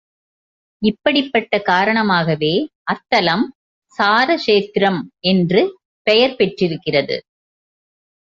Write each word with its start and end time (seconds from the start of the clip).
இப்படிப் 0.81 1.31
பட்ட 1.31 1.59
காரணமாகவே 1.61 2.51
அத்தலம் 2.91 3.43
சாரக்ஷேத்திரம் 3.97 4.99
என்று 5.25 5.61
பெயர் 6.07 6.35
பெற்றிருக்கிறது. 6.35 7.17